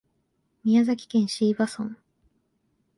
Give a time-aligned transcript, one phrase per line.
[0.63, 1.95] 宮崎県椎葉村